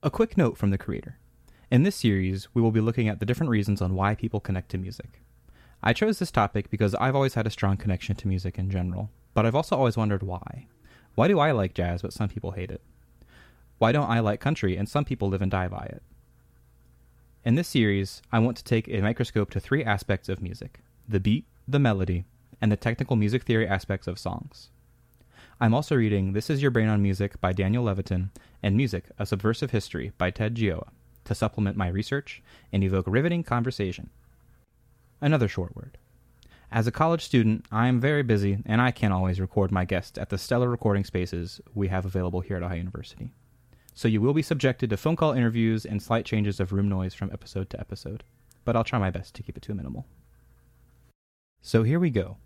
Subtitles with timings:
[0.00, 1.18] A quick note from the creator.
[1.72, 4.70] In this series, we will be looking at the different reasons on why people connect
[4.70, 5.24] to music.
[5.82, 9.10] I chose this topic because I've always had a strong connection to music in general,
[9.34, 10.68] but I've also always wondered why.
[11.16, 12.80] Why do I like jazz but some people hate it?
[13.78, 16.04] Why don't I like country and some people live and die by it?
[17.44, 20.78] In this series, I want to take a microscope to three aspects of music
[21.08, 22.24] the beat, the melody,
[22.60, 24.70] and the technical music theory aspects of songs.
[25.60, 28.30] I'm also reading This Is Your Brain on Music by Daniel Levitin
[28.62, 30.88] and Music, A Subversive History by Ted Gioia
[31.24, 32.42] to supplement my research
[32.72, 34.10] and evoke riveting conversation.
[35.20, 35.98] Another short word.
[36.70, 40.18] As a college student, I am very busy and I can't always record my guests
[40.18, 43.30] at the stellar recording spaces we have available here at Ohio University.
[43.94, 47.14] So you will be subjected to phone call interviews and slight changes of room noise
[47.14, 48.22] from episode to episode,
[48.64, 50.06] but I'll try my best to keep it to a minimal.
[51.62, 52.36] So here we go.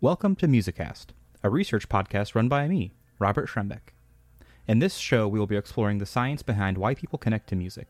[0.00, 1.06] Welcome to Musicast,
[1.42, 3.90] a research podcast run by me, Robert Schrembeck.
[4.68, 7.88] In this show, we will be exploring the science behind why people connect to music.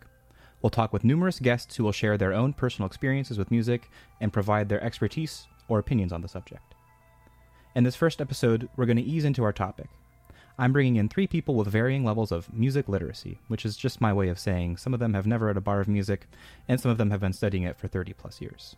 [0.63, 3.91] We'll talk with numerous guests who will share their own personal experiences with music
[4.23, 6.75] and provide their expertise or opinions on the subject.
[7.75, 9.91] In this first episode, we're going to ease into our topic.
[10.59, 14.15] I'm bringing in three people with varying levels of music literacy, which is just my
[14.15, 16.27] way of saying some of them have never had a bar of music,
[16.69, 18.77] and some of them have been studying it for 30 plus years.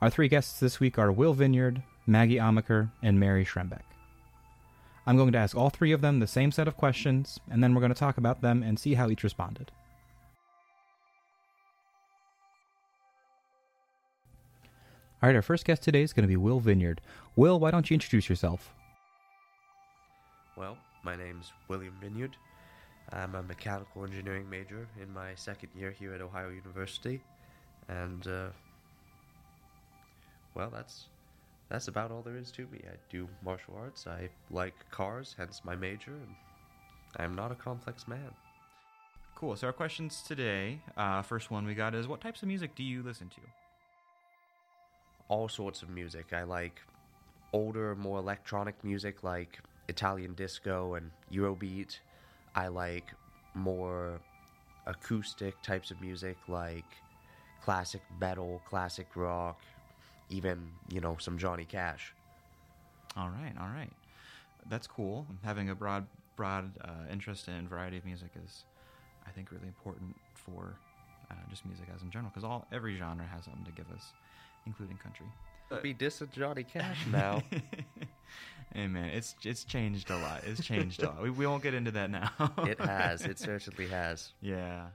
[0.00, 3.82] Our three guests this week are Will Vineyard, Maggie Amaker, and Mary Schrembeck.
[5.06, 7.74] I'm going to ask all three of them the same set of questions, and then
[7.74, 9.70] we're going to talk about them and see how each responded.
[15.22, 17.00] All right, our first guest today is going to be Will Vineyard.
[17.36, 18.74] Will, why don't you introduce yourself?
[20.56, 22.36] Well, my name's William Vineyard.
[23.12, 27.22] I'm a mechanical engineering major in my second year here at Ohio University,
[27.88, 28.48] and uh,
[30.54, 31.08] well, that's
[31.68, 32.80] that's about all there is to me.
[32.84, 34.06] I do martial arts.
[34.06, 36.34] I like cars, hence my major, and
[37.16, 38.30] I'm not a complex man.
[39.34, 39.56] Cool.
[39.56, 42.82] So our questions today, uh, first one we got is, what types of music do
[42.84, 43.40] you listen to?
[45.28, 46.32] All sorts of music.
[46.32, 46.80] I like
[47.52, 49.58] older, more electronic music like
[49.88, 51.98] Italian disco and Eurobeat.
[52.54, 53.12] I like
[53.54, 54.20] more
[54.86, 56.84] acoustic types of music like
[57.62, 59.58] classic metal, classic rock,
[60.30, 62.14] even you know some Johnny Cash.
[63.16, 63.92] All right, all right,
[64.68, 65.26] that's cool.
[65.44, 68.64] Having a broad, broad uh, interest in variety of music is,
[69.26, 70.74] I think, really important for
[71.30, 74.12] uh, just music as in general, because all every genre has something to give us,
[74.66, 75.26] including country.
[75.82, 77.42] Be dissing Johnny Cash now.
[78.74, 80.42] hey man, it's it's changed a lot.
[80.46, 81.22] It's changed a lot.
[81.22, 82.30] We, we won't get into that now.
[82.58, 83.22] it has.
[83.22, 84.32] It certainly has.
[84.40, 84.86] Yeah.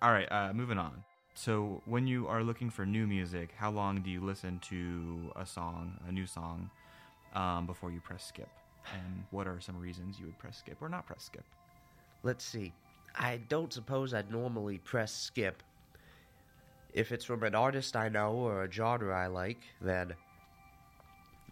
[0.00, 0.26] All right.
[0.30, 1.04] Uh, moving on.
[1.34, 5.46] So, when you are looking for new music, how long do you listen to a
[5.46, 6.70] song, a new song,
[7.34, 8.50] um, before you press skip?
[8.92, 11.44] And what are some reasons you would press skip or not press skip?
[12.22, 12.72] Let's see.
[13.18, 15.62] I don't suppose I'd normally press skip.
[16.92, 20.12] If it's from an artist I know or a genre I like, then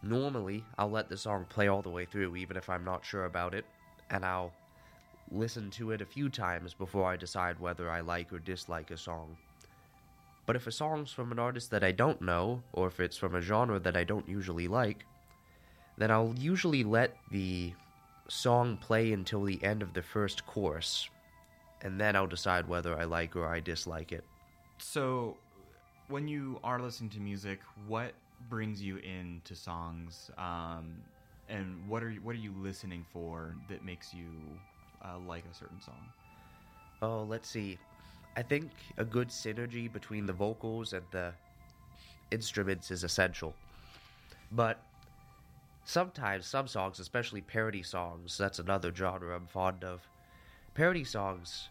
[0.03, 3.25] normally I'll let the song play all the way through, even if I'm not sure
[3.25, 3.65] about it,
[4.11, 4.53] and I'll
[5.31, 8.97] listen to it a few times before I decide whether I like or dislike a
[8.97, 9.37] song.
[10.50, 13.37] But if a song's from an artist that I don't know, or if it's from
[13.37, 15.06] a genre that I don't usually like,
[15.97, 17.72] then I'll usually let the
[18.27, 21.09] song play until the end of the first chorus,
[21.83, 24.25] and then I'll decide whether I like or I dislike it.
[24.78, 25.37] So,
[26.09, 28.12] when you are listening to music, what
[28.49, 30.97] brings you into songs, um,
[31.49, 34.27] and what are you, what are you listening for that makes you
[35.05, 36.03] uh, like a certain song?
[37.03, 37.78] Oh, let's see.
[38.37, 41.33] I think a good synergy between the vocals and the
[42.31, 43.55] instruments is essential.
[44.53, 44.81] But
[45.85, 50.01] sometimes, some songs, especially parody songs, that's another genre I'm fond of.
[50.75, 51.69] Parody songs,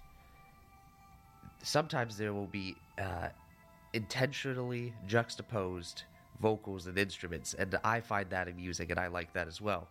[1.63, 3.29] sometimes there will be uh,
[3.93, 6.03] intentionally juxtaposed
[6.41, 9.87] vocals and instruments, and I find that in music, and I like that as well.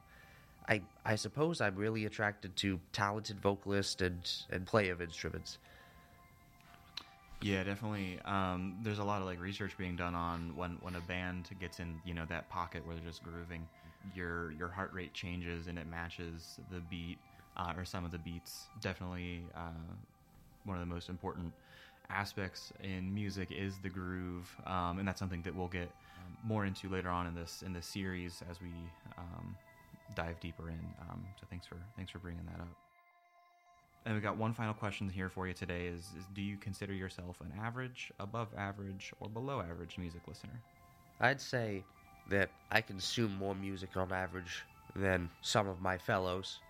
[0.68, 5.58] I, I suppose I'm really attracted to talented vocalists and, and play of instruments.
[7.40, 8.18] Yeah, definitely.
[8.24, 11.78] Um, there's a lot of like research being done on when when a band gets
[11.78, 13.68] in, you know, that pocket where they're just grooving.
[14.12, 17.18] Your your heart rate changes and it matches the beat
[17.56, 18.70] uh, or some of the beats.
[18.80, 19.94] Definitely, uh,
[20.64, 21.54] one of the most important
[22.10, 25.94] aspects in music is the groove, um, and that's something that we'll get
[26.42, 29.56] more into later on in this in this series as we um,
[30.14, 30.94] dive deeper in.
[31.00, 32.87] Um, so thanks for thanks for bringing that up.
[34.08, 36.94] And we've got one final question here for you today: is, is do you consider
[36.94, 40.58] yourself an average, above average, or below average music listener?
[41.20, 41.84] I'd say
[42.30, 44.64] that I consume more music on average
[44.96, 46.60] than some of my fellows.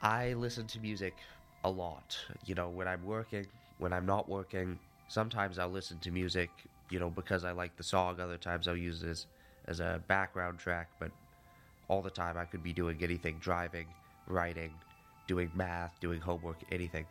[0.00, 1.16] I listen to music
[1.64, 2.16] a lot.
[2.44, 3.48] You know, when I'm working,
[3.78, 4.78] when I'm not working,
[5.08, 6.50] sometimes I'll listen to music,
[6.88, 8.20] you know, because I like the song.
[8.20, 9.26] Other times I'll use this
[9.66, 11.10] as a background track, but
[11.88, 13.88] all the time I could be doing anything driving,
[14.28, 14.70] writing,
[15.26, 17.06] doing math, doing homework, anything.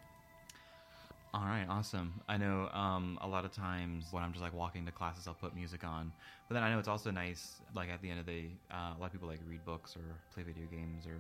[1.34, 2.14] All right, awesome.
[2.30, 5.34] I know um, a lot of times when I'm just like walking to classes, I'll
[5.34, 6.12] put music on.
[6.48, 8.94] But then I know it's also nice, like at the end of the day, uh,
[8.96, 10.02] a lot of people like read books or
[10.34, 11.18] play video games or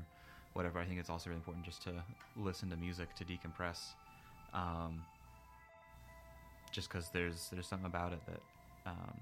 [0.53, 0.79] whatever.
[0.79, 1.91] I think it's also really important just to
[2.37, 3.79] listen to music to decompress.
[4.53, 5.03] Um,
[6.71, 8.41] just because there's there's something about it that
[8.85, 9.19] um,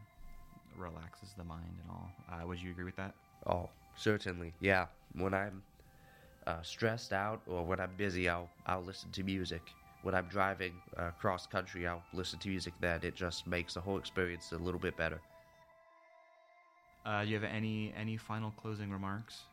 [0.78, 2.12] relaxes the mind and all.
[2.31, 3.16] Uh, would you agree with that?
[3.48, 4.54] Oh, certainly.
[4.60, 4.86] Yeah.
[5.16, 5.64] When I'm
[6.48, 9.62] uh, stressed out or when I'm busy, I'll I'll listen to music.
[10.01, 12.74] When I'm driving uh, cross country, I'll listen to music.
[12.80, 15.22] Then it just makes the whole experience a little bit better.
[17.06, 19.44] Uh, do you have any any final closing remarks?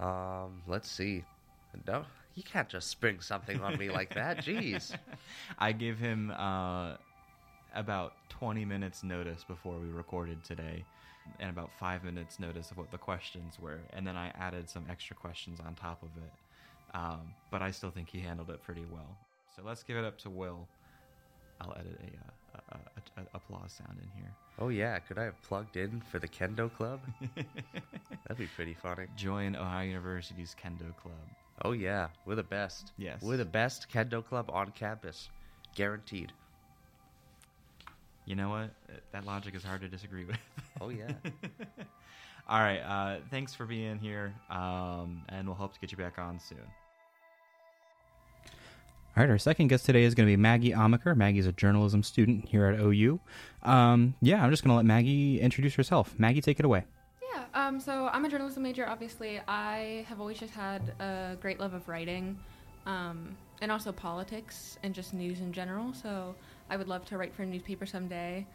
[0.00, 1.24] Um, let's see.
[1.86, 2.04] No,
[2.34, 4.38] you can't just spring something on me like that.
[4.44, 4.94] Jeez.
[5.58, 6.94] I gave him uh,
[7.74, 10.84] about 20 minutes notice before we recorded today,
[11.40, 14.84] and about five minutes notice of what the questions were, and then I added some
[14.90, 16.32] extra questions on top of it.
[16.94, 19.16] Um, but I still think he handled it pretty well.
[19.56, 20.66] So let's give it up to Will.
[21.60, 24.30] I'll edit a, uh, a, a, a applause sound in here.
[24.58, 27.00] Oh yeah, could I have plugged in for the kendo club?
[27.34, 29.06] That'd be pretty funny.
[29.16, 31.14] Join Ohio University's Kendo Club.
[31.64, 32.92] Oh yeah, we're the best.
[32.96, 33.22] Yes.
[33.22, 35.28] We're the best kendo club on campus,
[35.74, 36.32] guaranteed.
[38.24, 38.70] You know what?
[39.12, 40.36] That logic is hard to disagree with.
[40.82, 41.12] Oh yeah.
[42.48, 42.80] All right.
[42.80, 46.58] Uh, thanks for being here, um, and we'll hope to get you back on soon.
[49.14, 51.14] All right, our second guest today is going to be Maggie Amaker.
[51.14, 53.20] Maggie's a journalism student here at OU.
[53.62, 56.14] Um, yeah, I'm just going to let Maggie introduce herself.
[56.18, 56.84] Maggie, take it away.
[57.32, 59.40] Yeah, um, so I'm a journalism major, obviously.
[59.46, 62.38] I have always just had a great love of writing
[62.86, 65.92] um, and also politics and just news in general.
[65.92, 66.34] So
[66.70, 68.46] I would love to write for a newspaper someday.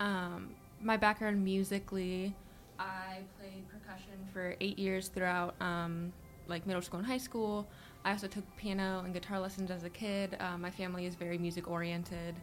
[0.00, 2.34] Um, my background musically,
[2.78, 6.12] I played percussion for eight years throughout um,
[6.48, 7.66] like middle school and high school.
[8.04, 10.36] I also took piano and guitar lessons as a kid.
[10.38, 12.36] Uh, my family is very music oriented.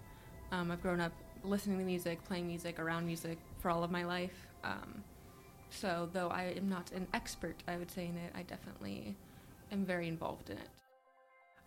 [0.52, 1.14] Um, I've grown up
[1.44, 4.48] listening to music, playing music, around music for all of my life.
[4.64, 5.04] Um,
[5.70, 9.16] so, though I am not an expert, I would say in it, I definitely
[9.72, 10.70] am very involved in it.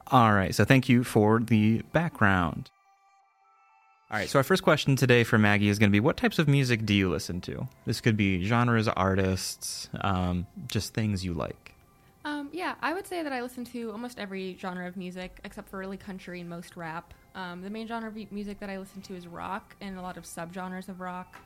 [0.08, 2.70] All right, so thank you for the background.
[4.08, 6.38] All right, so our first question today for Maggie is going to be what types
[6.38, 7.66] of music do you listen to?
[7.86, 11.74] This could be genres, artists, um, just things you like.
[12.24, 15.68] Um, yeah, I would say that I listen to almost every genre of music except
[15.68, 17.14] for really country and most rap.
[17.34, 20.16] Um, the main genre of music that I listen to is rock and a lot
[20.16, 21.40] of subgenres of rock.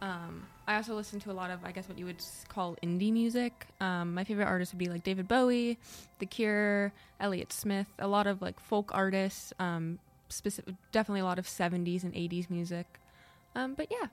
[0.00, 3.12] Um, I also listen to a lot of, I guess, what you would call indie
[3.12, 3.66] music.
[3.80, 5.76] Um, my favorite artists would be like David Bowie,
[6.20, 11.38] The Cure, Elliott Smith, a lot of like folk artists, um, specific, definitely a lot
[11.38, 12.86] of 70s and 80s music.
[13.54, 14.08] Um, but yeah,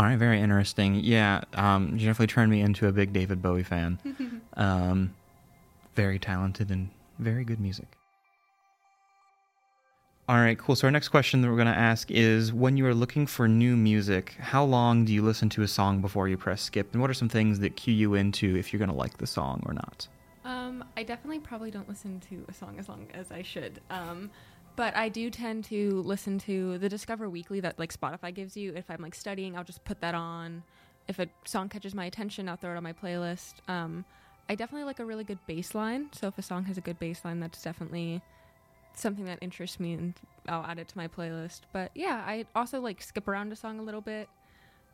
[0.00, 0.94] All right, very interesting.
[0.94, 3.98] Yeah, um, you definitely turned me into a big David Bowie fan.
[4.54, 5.14] um,
[5.94, 6.88] very talented and
[7.18, 7.86] very good music.
[10.26, 10.74] All right, cool.
[10.74, 13.46] So our next question that we're going to ask is: When you are looking for
[13.46, 17.02] new music, how long do you listen to a song before you press skip, and
[17.02, 19.62] what are some things that cue you into if you're going to like the song
[19.66, 20.08] or not?
[21.00, 23.80] I definitely probably don't listen to a song as long as I should.
[23.88, 24.30] Um,
[24.76, 28.74] but I do tend to listen to the Discover Weekly that like Spotify gives you.
[28.76, 30.62] If I'm like studying, I'll just put that on.
[31.08, 33.66] If a song catches my attention, I'll throw it on my playlist.
[33.66, 34.04] Um,
[34.50, 36.10] I definitely like a really good bass line.
[36.12, 38.20] So if a song has a good bass line, that's definitely
[38.92, 40.12] something that interests me and
[40.50, 41.60] I'll add it to my playlist.
[41.72, 44.28] But yeah, I also like skip around a song a little bit,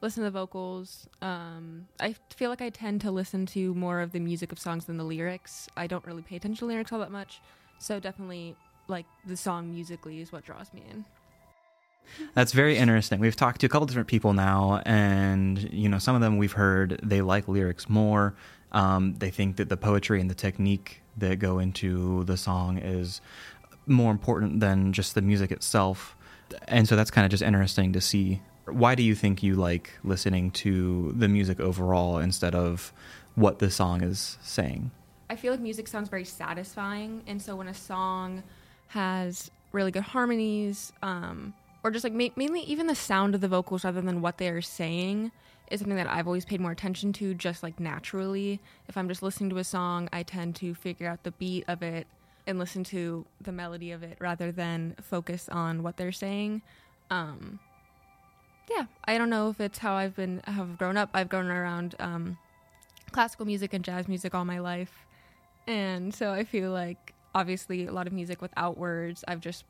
[0.00, 1.09] listen to the vocals.
[1.23, 4.85] Um, I feel like I tend to listen to more of the music of songs
[4.85, 5.69] than the lyrics.
[5.76, 7.41] I don't really pay attention to lyrics all that much.
[7.79, 8.57] So definitely
[8.88, 11.05] like the song musically is what draws me in.
[12.35, 13.19] That's very interesting.
[13.19, 16.53] We've talked to a couple different people now, and you know, some of them we've
[16.53, 18.35] heard they like lyrics more.
[18.73, 23.21] Um, they think that the poetry and the technique that go into the song is
[23.87, 26.17] more important than just the music itself.
[26.69, 28.41] And so that's kind of just interesting to see.
[28.67, 32.93] Why do you think you like listening to the music overall instead of
[33.35, 34.91] what the song is saying?
[35.31, 38.43] I feel like music sounds very satisfying, and so when a song
[38.89, 43.49] has really good harmonies, um, or just like ma- mainly even the sound of the
[43.49, 45.33] vocals rather than what they are saying,
[45.71, 48.61] is something that I've always paid more attention to just like naturally.
[48.89, 51.83] If I'm just listening to a song, I tend to figure out the beat of
[51.83, 52.07] it
[52.47, 56.63] and listen to the melody of it rather than focus on what they're saying.
[57.11, 57.59] Um,
[58.69, 61.11] yeah, I don't know if it's how I've been have grown up.
[61.15, 62.39] I've grown around um,
[63.13, 65.07] classical music and jazz music all my life,
[65.67, 69.25] and so I feel like obviously a lot of music without words.
[69.29, 69.65] I've just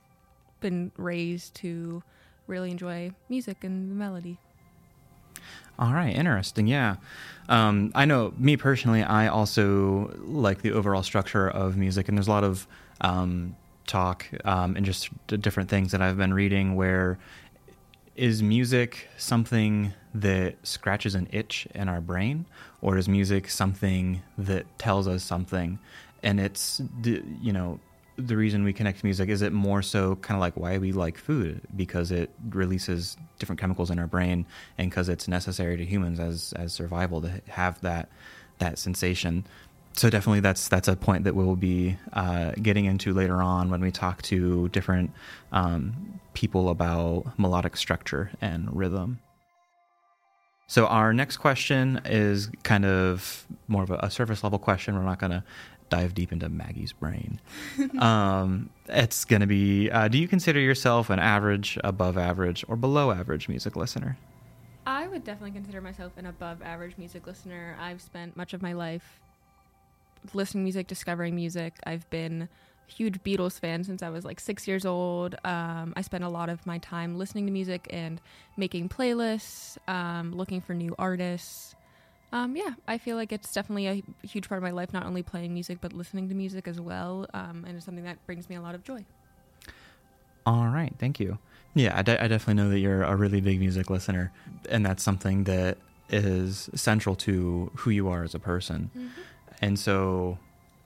[0.60, 2.02] been raised to
[2.46, 4.38] really enjoy music and the melody.
[5.78, 6.66] All right, interesting.
[6.66, 6.96] Yeah.
[7.48, 12.28] Um, I know me personally, I also like the overall structure of music, and there's
[12.28, 12.66] a lot of
[13.02, 13.54] um,
[13.86, 17.18] talk um, and just different things that I've been reading where
[18.16, 22.46] is music something that scratches an itch in our brain,
[22.80, 25.78] or is music something that tells us something?
[26.22, 27.78] And it's, you know,
[28.16, 30.92] the reason we connect to music is it more so kind of like why we
[30.92, 34.46] like food because it releases different chemicals in our brain
[34.78, 38.08] and because it's necessary to humans as as survival to have that
[38.58, 39.46] that sensation
[39.96, 43.80] so definitely that's that's a point that we'll be uh, getting into later on when
[43.80, 45.10] we talk to different
[45.52, 49.18] um, people about melodic structure and rhythm
[50.66, 54.96] so our next question is kind of more of a, a surface level question.
[54.96, 55.44] We're not going to
[55.88, 57.40] dive deep into Maggie's brain.
[57.98, 62.74] um, it's going to be uh, Do you consider yourself an average, above average, or
[62.76, 64.18] below average music listener?
[64.86, 67.76] I would definitely consider myself an above average music listener.
[67.80, 69.20] I've spent much of my life
[70.34, 71.74] listening music, discovering music.
[71.84, 72.48] I've been
[72.88, 75.36] a huge Beatles fan since I was like six years old.
[75.44, 78.20] Um, I spend a lot of my time listening to music and
[78.56, 81.74] making playlists, um, looking for new artists.
[82.32, 85.22] Um, yeah, I feel like it's definitely a huge part of my life, not only
[85.22, 87.26] playing music, but listening to music as well.
[87.32, 89.04] Um, and it's something that brings me a lot of joy.
[90.44, 90.92] All right.
[90.98, 91.38] Thank you.
[91.74, 94.32] Yeah, I, de- I definitely know that you're a really big music listener.
[94.68, 95.78] And that's something that
[96.08, 98.90] is central to who you are as a person.
[98.96, 99.08] Mm-hmm.
[99.62, 100.38] And so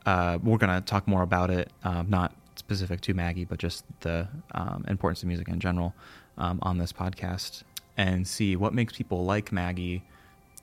[0.07, 3.85] uh, we're going to talk more about it, um, not specific to Maggie, but just
[4.01, 5.95] the um, importance of music in general
[6.39, 7.63] um, on this podcast
[7.97, 10.03] and see what makes people like Maggie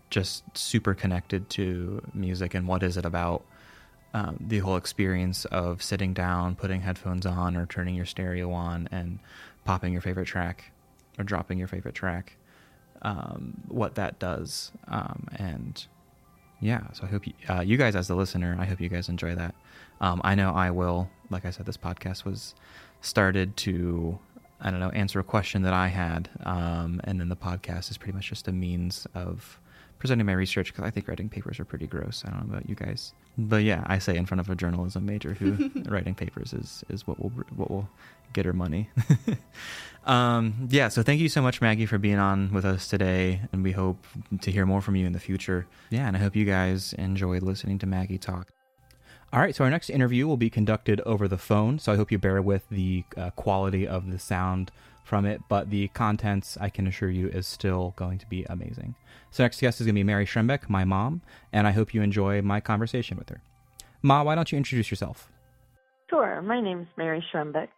[0.09, 3.43] just super connected to music and what is it about
[4.13, 8.87] um, the whole experience of sitting down, putting headphones on, or turning your stereo on
[8.91, 9.19] and
[9.65, 10.71] popping your favorite track
[11.19, 12.37] or dropping your favorite track.
[13.01, 15.85] Um, what that does, um, and
[16.59, 19.09] yeah, so I hope you, uh, you, guys, as the listener, I hope you guys
[19.09, 19.53] enjoy that.
[20.01, 21.09] Um, I know I will.
[21.29, 22.55] Like I said, this podcast was
[23.01, 24.17] started to
[24.59, 27.97] I don't know answer a question that I had, um, and then the podcast is
[27.97, 29.59] pretty much just a means of
[30.00, 32.24] presenting my research because I think writing papers are pretty gross.
[32.25, 35.06] I don't know about you guys, but yeah, I say in front of a journalism
[35.06, 37.89] major who writing papers is is what will what will
[38.34, 38.89] get her money.
[40.06, 43.63] um, yeah, so thank you so much, Maggie, for being on with us today, and
[43.63, 44.06] we hope
[44.42, 45.68] to hear more from you in the future.
[45.89, 48.51] Yeah, and I hope you guys enjoyed listening to Maggie talk.
[49.34, 52.12] All right, so our next interview will be conducted over the phone, so I hope
[52.12, 54.72] you bear with the uh, quality of the sound
[55.07, 58.95] from it, but the contents, I can assure you, is still going to be amazing.
[59.31, 61.21] So, next guest is going to be Mary Schrembeck, my mom,
[61.53, 63.41] and I hope you enjoy my conversation with her.
[64.01, 65.31] Ma, why don't you introduce yourself?
[66.09, 66.41] Sure.
[66.41, 67.69] My name is Mary Schrembeck,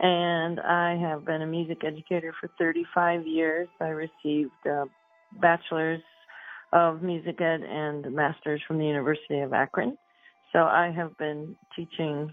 [0.00, 3.68] and I have been a music educator for 35 years.
[3.80, 4.84] I received a
[5.40, 6.02] bachelor's
[6.72, 9.96] of music ed and a master's from the University of Akron.
[10.52, 12.32] So, I have been teaching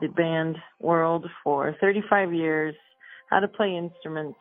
[0.00, 2.74] the band world for 35 years
[3.32, 4.38] how to play instruments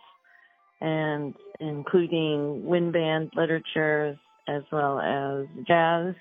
[0.81, 4.19] and including wind band literature
[4.49, 6.13] as well as jazz,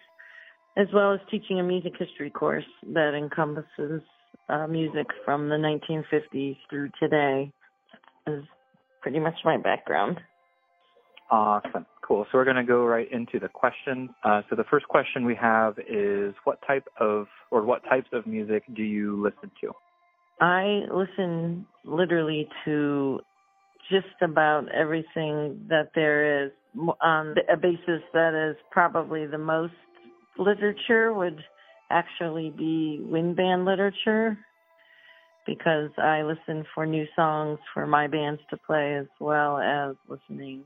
[0.76, 4.02] as well as teaching a music history course that encompasses
[4.48, 7.50] uh, music from the 1950s through today.
[8.26, 8.44] Is
[9.02, 10.20] pretty much my background.
[11.30, 11.86] Awesome.
[12.06, 12.26] Cool.
[12.30, 14.10] So we're going to go right into the questions.
[14.22, 18.26] Uh, so the first question we have is what type of or what types of
[18.26, 19.72] music do you listen to?
[20.40, 23.20] I listen literally to
[23.90, 26.52] just about everything that there is
[27.00, 29.74] on a basis that is probably the most
[30.38, 31.42] literature would
[31.90, 34.38] actually be wind band literature
[35.46, 40.62] because I listen for new songs for my bands to play as well as listening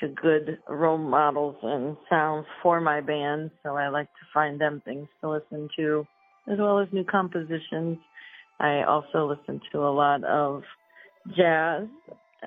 [0.00, 3.50] to good role models and sounds for my band.
[3.62, 6.06] So I like to find them things to listen to
[6.50, 7.98] as well as new compositions
[8.60, 10.62] I also listen to a lot of
[11.36, 11.86] jazz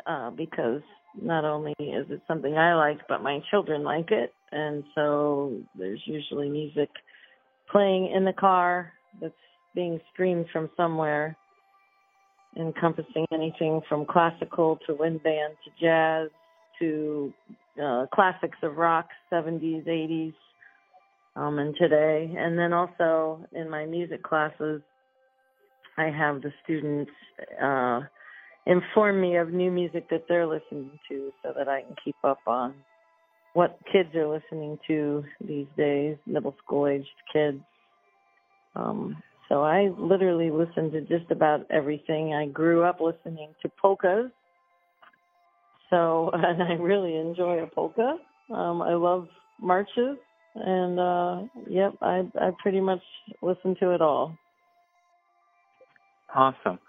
[0.06, 0.82] uh, because
[1.22, 6.02] not only is it something I like, but my children like it, and so there's
[6.06, 6.90] usually music
[7.72, 9.34] playing in the car that's
[9.74, 11.36] being streamed from somewhere,
[12.58, 16.30] encompassing anything from classical to wind band to jazz
[16.80, 17.34] to
[17.82, 20.34] uh, classics of rock, 70s, 80s,
[21.36, 22.34] um, and today.
[22.38, 24.82] And then also in my music classes,
[25.98, 27.12] I have the students
[27.62, 28.02] uh,
[28.66, 32.40] inform me of new music that they're listening to so that I can keep up
[32.48, 32.74] on
[33.54, 37.62] what kids are listening to these days, middle school aged kids.
[38.76, 42.34] Um, so I literally listen to just about everything.
[42.34, 44.32] I grew up listening to polkas.
[45.90, 48.18] So, and I really enjoy a polka.
[48.52, 49.28] Um, I love
[49.62, 50.18] marches
[50.56, 53.02] and uh yep, I I pretty much
[53.42, 54.38] listen to it all.
[56.36, 56.80] Awesome.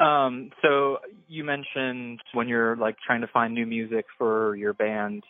[0.00, 5.22] Um, so you mentioned when you're like trying to find new music for your band,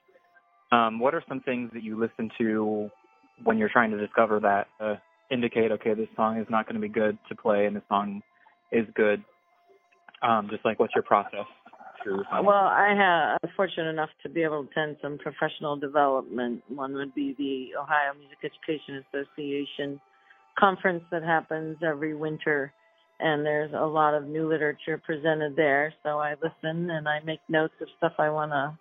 [0.73, 2.89] um, what are some things that you listen to
[3.43, 4.95] when you're trying to discover that uh,
[5.31, 8.23] indicate okay this song is not going to be good to play and this song
[8.73, 9.23] is good?
[10.23, 11.47] Um, just like what's your process?
[12.07, 16.63] Well, I have I'm fortunate enough to be able to attend some professional development.
[16.69, 20.01] One would be the Ohio Music Education Association
[20.59, 22.73] conference that happens every winter
[23.21, 25.95] and there's a lot of new literature presented there.
[26.03, 28.77] So I listen and I make notes of stuff I want to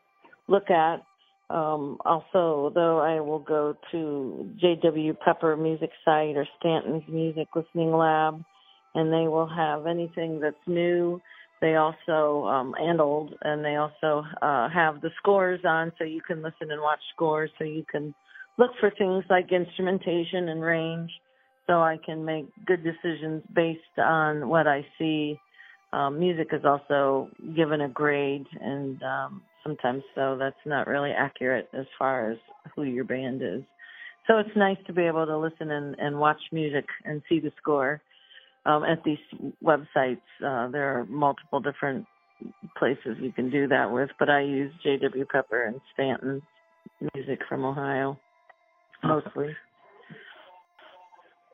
[0.47, 1.03] look at.
[1.49, 5.13] Um, also, though, I will go to J.W.
[5.23, 8.43] Pepper Music Site or Stanton's Music Listening Lab,
[8.95, 11.21] and they will have anything that's new.
[11.61, 16.21] They also um, and old, and they also uh, have the scores on, so you
[16.21, 18.15] can listen and watch scores, so you can
[18.57, 21.11] look for things like instrumentation and range
[21.67, 25.39] so I can make good decisions based on what I see.
[25.91, 31.69] Um, music is also given a grade, and um, sometimes so that's not really accurate
[31.73, 32.37] as far as
[32.75, 33.61] who your band is.
[34.27, 37.51] So it's nice to be able to listen and, and watch music and see the
[37.61, 38.01] score
[38.65, 39.17] um, at these
[39.63, 40.21] websites.
[40.43, 42.05] Uh, there are multiple different
[42.77, 45.25] places you can do that with, but I use J.W.
[45.31, 46.41] Pepper and Stanton
[47.13, 48.17] music from Ohio
[49.03, 49.55] mostly.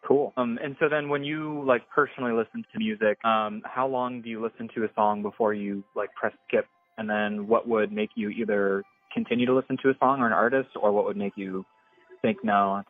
[0.10, 0.34] Cool.
[0.38, 4.30] Um, and so then when you like personally listen to music, um, how long do
[4.30, 6.66] you listen to a song before you like press skip?
[6.98, 10.34] And then what would make you either continue to listen to a song or an
[10.34, 11.64] artist, or what would make you
[12.24, 12.90] think no, it's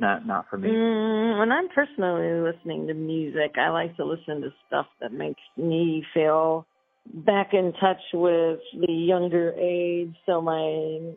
[0.00, 0.70] not not for me?
[0.70, 5.40] Mm, when I'm personally listening to music, I like to listen to stuff that makes
[5.56, 6.66] me feel
[7.06, 10.14] back in touch with the younger age.
[10.26, 11.14] So my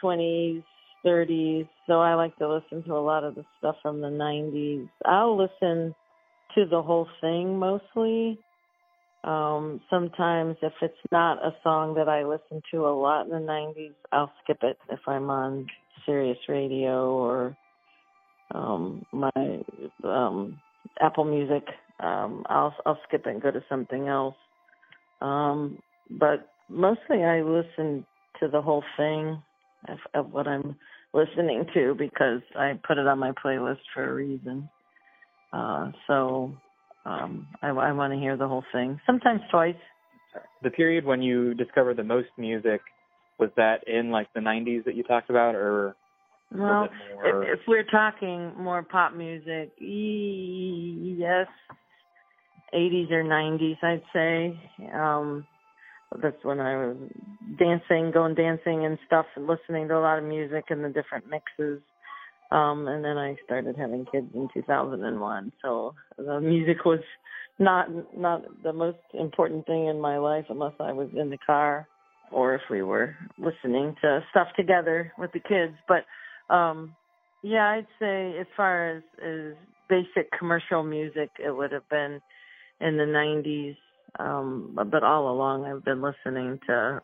[0.00, 0.62] 20s,
[1.04, 4.88] 30s, so I like to listen to a lot of the stuff from the 90s.
[5.04, 5.94] I'll listen
[6.54, 8.38] to the whole thing mostly.
[9.22, 13.36] Um, sometimes if it's not a song that I listen to a lot in the
[13.36, 15.66] 90s, I'll skip it if I'm on
[16.06, 17.56] Sirius Radio or
[18.52, 19.30] um my
[20.04, 20.58] um
[21.00, 21.64] Apple Music.
[22.00, 24.36] Um I'll I'll skip it and go to something else.
[25.20, 25.78] Um
[26.10, 28.06] but mostly I listen
[28.40, 29.42] to the whole thing
[29.88, 30.76] of, of what I'm
[31.12, 34.68] listening to because I put it on my playlist for a reason.
[35.52, 36.52] Uh, so
[37.04, 39.74] um, I, I want to hear the whole thing, sometimes twice.
[40.62, 42.80] The period when you discovered the most music
[43.38, 45.96] was that in like the 90s that you talked about, or
[46.52, 46.88] well,
[47.24, 51.46] if, if we're talking more pop music, yes,
[52.74, 54.60] 80s or 90s, I'd say.
[54.92, 55.46] Um,
[56.22, 56.96] that's when I was
[57.58, 61.26] dancing, going dancing and stuff, and listening to a lot of music and the different
[61.28, 61.80] mixes.
[62.50, 67.00] Um, and then I started having kids in 2001, so the music was
[67.60, 71.86] not not the most important thing in my life unless I was in the car
[72.32, 75.74] or if we were listening to stuff together with the kids.
[75.86, 76.06] But
[76.52, 76.96] um,
[77.42, 79.54] yeah, I'd say as far as as
[79.88, 82.20] basic commercial music, it would have been
[82.80, 83.76] in the 90s
[84.18, 87.00] um, but all along I've been listening to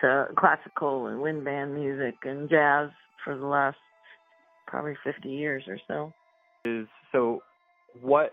[0.00, 2.88] to classical and wind band music and jazz
[3.24, 3.76] for the last
[4.66, 6.12] probably 50 years or so.
[6.64, 7.42] Is so
[8.00, 8.32] what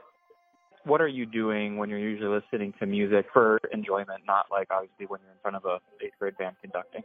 [0.85, 5.05] what are you doing when you're usually listening to music for enjoyment, not like obviously
[5.05, 7.01] when you're in front of a eighth grade band conducting?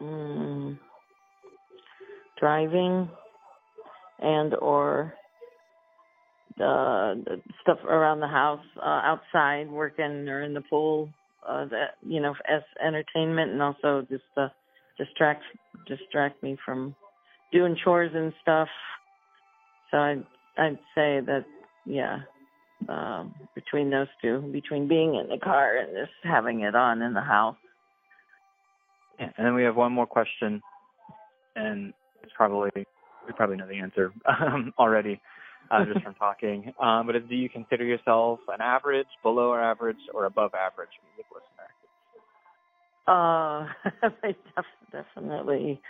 [0.00, 0.78] Mm,
[2.38, 3.08] driving
[4.20, 5.14] and or
[6.60, 7.14] uh
[7.62, 11.08] stuff around the house uh outside working or in the pool
[11.48, 14.48] uh that you know as entertainment and also just uh
[14.96, 15.42] distract
[15.86, 16.94] distract me from
[17.52, 18.68] doing chores and stuff.
[19.90, 20.24] So i'd
[20.58, 21.44] i'd say that
[21.86, 22.18] yeah
[22.88, 27.14] um between those two between being in the car and just having it on in
[27.14, 27.56] the house.
[29.18, 30.60] Yeah and then we have one more question
[31.56, 31.92] and
[32.22, 35.20] it's probably we probably know the answer um already
[35.70, 36.72] uh, just from talking.
[36.80, 41.68] Um, but do you consider yourself an average, below average, or above average music listener?
[43.06, 43.66] Uh,
[44.92, 45.80] definitely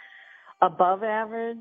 [0.63, 1.59] above average,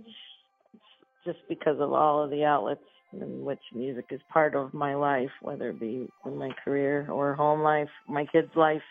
[1.26, 2.82] just because of all of the outlets
[3.14, 7.36] in which music is part of my life, whether it be in my career or
[7.36, 8.82] home life, my kids' life.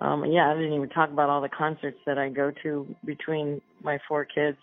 [0.00, 3.60] Um, yeah, I didn't even talk about all the concerts that I go to between
[3.82, 4.58] my four kids,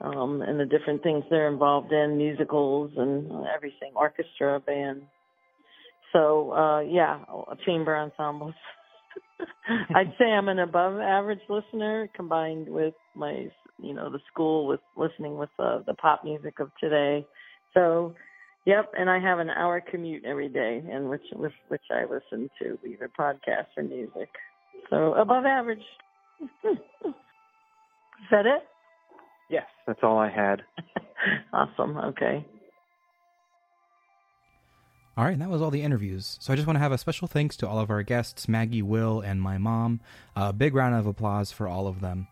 [0.00, 5.02] um, and the different things they're involved in, musicals and everything, orchestra, band.
[6.12, 7.20] So, uh, yeah,
[7.66, 8.54] chamber ensembles.
[9.94, 13.48] I'd say I'm an above average listener combined with my,
[13.82, 17.26] you know, the school with listening with uh, the pop music of today.
[17.74, 18.14] So,
[18.64, 22.48] yep, and I have an hour commute every day, and which with which I listen
[22.62, 24.30] to either podcasts or music.
[24.90, 25.82] So above average.
[26.64, 28.62] Is that it?
[29.88, 30.62] Yes, that's all I had.
[31.52, 31.96] awesome.
[31.96, 32.44] Okay.
[35.16, 36.38] All right, and that was all the interviews.
[36.40, 38.82] So I just want to have a special thanks to all of our guests, Maggie,
[38.82, 40.00] Will, and my mom.
[40.36, 42.28] A big round of applause for all of them.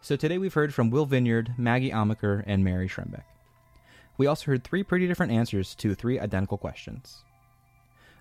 [0.00, 3.24] So today we've heard from Will Vineyard, Maggie Amaker, and Mary Schrembeck.
[4.16, 7.22] We also heard three pretty different answers to three identical questions.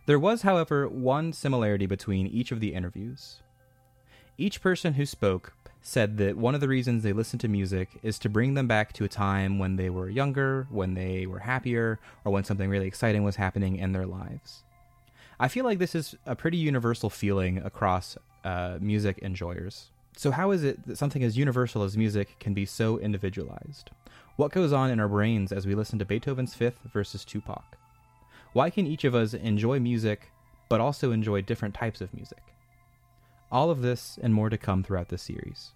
[0.06, 3.42] There was, however, one similarity between each of the interviews.
[4.38, 8.20] Each person who spoke said that one of the reasons they listen to music is
[8.20, 12.00] to bring them back to a time when they were younger, when they were happier,
[12.26, 14.64] or when something really exciting was happening in their lives.
[15.40, 19.90] I feel like this is a pretty universal feeling across uh, music enjoyers.
[20.18, 23.92] So, how is it that something as universal as music can be so individualized?
[24.36, 27.78] What goes on in our brains as we listen to Beethoven's Fifth versus Tupac?
[28.52, 30.32] Why can each of us enjoy music,
[30.68, 32.42] but also enjoy different types of music?
[33.52, 35.72] All of this and more to come throughout this series.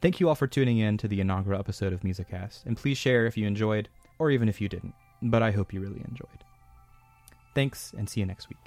[0.00, 3.26] Thank you all for tuning in to the inaugural episode of Musicast, and please share
[3.26, 3.88] if you enjoyed,
[4.18, 6.44] or even if you didn't, but I hope you really enjoyed.
[7.54, 8.58] Thanks, and see you next week.